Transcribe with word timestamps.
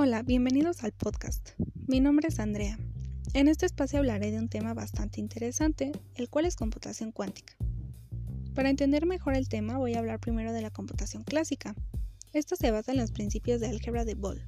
Hola, 0.00 0.22
bienvenidos 0.22 0.84
al 0.84 0.92
podcast. 0.92 1.50
Mi 1.88 1.98
nombre 1.98 2.28
es 2.28 2.38
Andrea. 2.38 2.78
En 3.34 3.48
este 3.48 3.66
espacio 3.66 3.98
hablaré 3.98 4.30
de 4.30 4.38
un 4.38 4.48
tema 4.48 4.72
bastante 4.72 5.18
interesante, 5.20 5.90
el 6.14 6.30
cual 6.30 6.44
es 6.44 6.54
computación 6.54 7.10
cuántica. 7.10 7.56
Para 8.54 8.70
entender 8.70 9.06
mejor 9.06 9.34
el 9.34 9.48
tema 9.48 9.76
voy 9.76 9.94
a 9.94 9.98
hablar 9.98 10.20
primero 10.20 10.52
de 10.52 10.62
la 10.62 10.70
computación 10.70 11.24
clásica. 11.24 11.74
Esto 12.32 12.54
se 12.54 12.70
basa 12.70 12.92
en 12.92 12.98
los 12.98 13.10
principios 13.10 13.60
de 13.60 13.66
álgebra 13.66 14.04
de 14.04 14.14
Boole. 14.14 14.46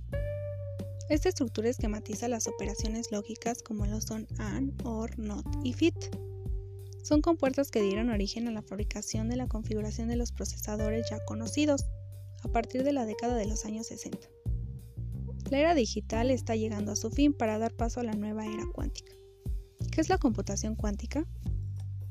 Esta 1.09 1.31
estructura 1.31 1.69
esquematiza 1.69 2.29
las 2.29 2.47
operaciones 2.47 3.11
lógicas 3.11 3.65
como 3.65 3.87
lo 3.87 4.01
son 4.01 4.29
AND, 4.39 4.81
OR, 4.87 5.19
NOT 5.19 5.47
y 5.65 5.73
FIT. 5.73 6.15
Son 7.03 7.23
compuertas 7.23 7.73
que 7.73 7.83
dieron 7.83 8.11
origen 8.11 8.47
a 8.47 8.53
la 8.53 8.63
fabricación 8.63 9.29
de 9.29 9.35
la 9.35 9.49
configuración 9.49 10.07
de 10.07 10.15
los 10.15 10.31
procesadores 10.31 11.11
ya 11.11 11.19
conocidos, 11.25 11.87
a 12.45 12.49
partir 12.53 12.85
de 12.85 12.93
la 12.93 13.05
década 13.05 13.35
de 13.35 13.47
los 13.47 13.65
años 13.65 13.89
60. 13.89 14.29
La 15.51 15.59
era 15.59 15.75
digital 15.75 16.31
está 16.31 16.55
llegando 16.55 16.93
a 16.93 16.97
su 16.97 17.11
fin 17.11 17.33
para 17.33 17.59
dar 17.59 17.73
paso 17.75 17.99
a 17.99 18.05
la 18.05 18.13
nueva 18.13 18.47
era 18.47 18.65
cuántica. 18.73 19.13
¿Qué 19.91 20.01
es 20.01 20.09
la 20.09 20.17
computación 20.17 20.77
cuántica? 20.77 21.27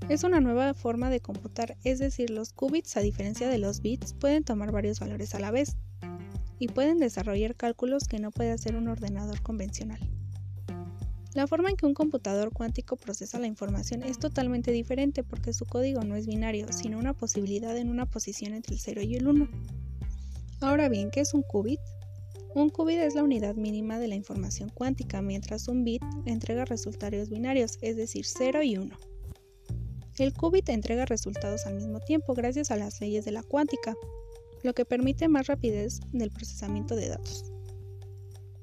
Es 0.09 0.25
una 0.25 0.41
nueva 0.41 0.73
forma 0.73 1.09
de 1.09 1.21
computar, 1.21 1.77
es 1.85 1.99
decir, 1.99 2.31
los 2.31 2.51
qubits, 2.51 2.97
a 2.97 2.99
diferencia 2.99 3.47
de 3.47 3.57
los 3.57 3.79
bits, 3.81 4.13
pueden 4.13 4.43
tomar 4.43 4.73
varios 4.73 4.99
valores 4.99 5.35
a 5.35 5.39
la 5.39 5.51
vez 5.51 5.77
y 6.59 6.67
pueden 6.67 6.97
desarrollar 6.97 7.55
cálculos 7.55 8.09
que 8.09 8.19
no 8.19 8.31
puede 8.31 8.51
hacer 8.51 8.75
un 8.75 8.89
ordenador 8.89 9.41
convencional. 9.41 9.99
La 11.33 11.47
forma 11.47 11.69
en 11.69 11.77
que 11.77 11.85
un 11.85 11.93
computador 11.93 12.51
cuántico 12.51 12.97
procesa 12.97 13.39
la 13.39 13.47
información 13.47 14.03
es 14.03 14.19
totalmente 14.19 14.73
diferente 14.73 15.23
porque 15.23 15.53
su 15.53 15.65
código 15.65 16.01
no 16.03 16.17
es 16.17 16.27
binario, 16.27 16.73
sino 16.73 16.99
una 16.99 17.13
posibilidad 17.13 17.77
en 17.77 17.89
una 17.89 18.05
posición 18.05 18.53
entre 18.53 18.73
el 18.73 18.81
0 18.81 19.01
y 19.03 19.15
el 19.15 19.27
1. 19.29 19.47
Ahora 20.59 20.89
bien, 20.89 21.09
¿qué 21.09 21.21
es 21.21 21.33
un 21.33 21.43
qubit? 21.43 21.79
Un 22.55 22.69
qubit 22.69 22.97
es 22.97 23.13
la 23.13 23.23
unidad 23.23 23.55
mínima 23.55 23.99
de 23.99 24.07
la 24.07 24.15
información 24.15 24.69
cuántica, 24.69 25.21
mientras 25.21 25.67
un 25.67 25.83
bit 25.83 26.01
entrega 26.25 26.65
resultados 26.65 27.29
binarios, 27.29 27.77
es 27.81 27.95
decir, 27.95 28.25
0 28.25 28.63
y 28.63 28.77
1. 28.77 28.97
El 30.17 30.33
qubit 30.33 30.67
entrega 30.69 31.05
resultados 31.05 31.67
al 31.67 31.75
mismo 31.75 31.99
tiempo 31.99 32.33
gracias 32.33 32.71
a 32.71 32.75
las 32.75 32.99
leyes 33.01 33.23
de 33.23 33.31
la 33.31 33.43
cuántica, 33.43 33.95
lo 34.63 34.73
que 34.73 34.83
permite 34.83 35.27
más 35.27 35.45
rapidez 35.45 35.99
del 36.11 36.31
procesamiento 36.31 36.95
de 36.95 37.09
datos. 37.09 37.53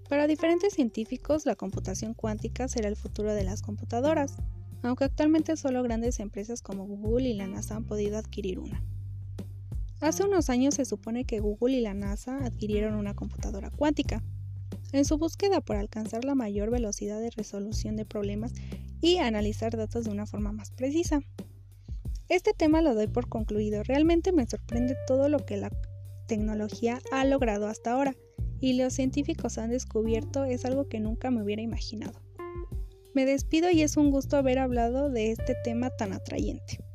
Para 0.09 0.27
diferentes 0.27 0.75
científicos, 0.75 1.47
la 1.47 1.55
computación 1.55 2.13
cuántica 2.13 2.67
será 2.67 2.89
el 2.89 2.97
futuro 2.97 3.35
de 3.35 3.45
las 3.45 3.63
computadoras, 3.63 4.35
aunque 4.83 5.05
actualmente 5.05 5.57
solo 5.57 5.83
grandes 5.83 6.19
empresas 6.19 6.61
como 6.61 6.87
Google 6.87 7.29
y 7.29 7.35
la 7.35 7.47
NASA 7.47 7.77
han 7.77 7.85
podido 7.85 8.19
adquirir 8.19 8.59
una. 8.59 8.83
Hace 10.01 10.25
unos 10.25 10.51
años 10.51 10.75
se 10.75 10.85
supone 10.85 11.25
que 11.25 11.41
Google 11.41 11.79
y 11.79 11.81
la 11.81 11.95
NASA 11.95 12.39
adquirieron 12.45 12.95
una 12.95 13.15
computadora 13.15 13.71
cuántica, 13.71 14.23
en 14.93 15.05
su 15.05 15.19
búsqueda 15.19 15.61
por 15.61 15.77
alcanzar 15.77 16.25
la 16.25 16.35
mayor 16.35 16.71
velocidad 16.71 17.21
de 17.21 17.31
resolución 17.31 17.97
de 17.97 18.05
problemas 18.05 18.53
y 19.01 19.19
analizar 19.19 19.77
datos 19.77 20.05
de 20.05 20.11
una 20.11 20.27
forma 20.27 20.53
más 20.53 20.71
precisa. 20.71 21.21
Este 22.29 22.53
tema 22.53 22.83
lo 22.83 22.95
doy 22.95 23.07
por 23.07 23.29
concluido. 23.29 23.83
Realmente 23.85 24.33
me 24.33 24.47
sorprende 24.47 24.97
todo 25.07 25.29
lo 25.29 25.45
que 25.45 25.57
la 25.57 25.71
tecnología 26.27 27.01
ha 27.13 27.25
logrado 27.25 27.67
hasta 27.67 27.93
ahora 27.93 28.17
y 28.61 28.75
los 28.75 28.95
científicos 28.95 29.59
han 29.59 29.71
descubierto 29.71 30.45
es 30.45 30.65
algo 30.65 30.89
que 30.89 31.01
nunca 31.01 31.31
me 31.31 31.43
hubiera 31.43 31.63
imaginado. 31.63 32.21
Me 33.15 33.25
despido 33.25 33.71
y 33.71 33.83
es 33.83 33.97
un 33.97 34.11
gusto 34.11 34.37
haber 34.37 34.59
hablado 34.59 35.09
de 35.09 35.31
este 35.31 35.55
tema 35.65 35.91
tan 35.91 36.13
atrayente. 36.13 36.86